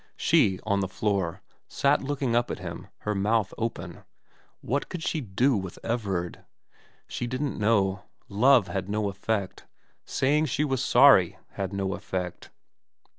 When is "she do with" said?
5.03-5.77